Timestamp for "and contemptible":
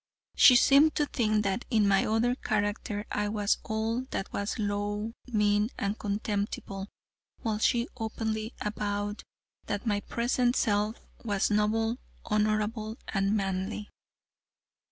5.77-6.87